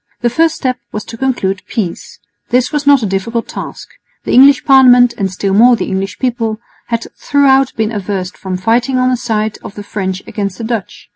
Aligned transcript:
The 0.21 0.31
first 0.31 0.55
step 0.55 0.79
was 0.91 1.03
to 1.03 1.15
conclude 1.15 1.61
peace. 1.67 2.17
This 2.49 2.71
was 2.71 2.87
not 2.87 3.03
a 3.03 3.05
difficult 3.05 3.47
task. 3.47 3.87
The 4.23 4.31
English 4.33 4.65
Parliament, 4.65 5.13
and 5.15 5.31
still 5.31 5.53
more 5.53 5.75
the 5.75 5.85
English 5.89 6.17
people, 6.17 6.59
had 6.87 7.05
throughout 7.19 7.75
been 7.75 7.91
averse 7.91 8.31
from 8.31 8.57
fighting 8.57 8.97
on 8.97 9.11
the 9.11 9.15
side 9.15 9.59
of 9.63 9.75
the 9.75 9.83
French 9.83 10.23
against 10.25 10.57
the 10.57 10.63
Dutch. 10.63 11.07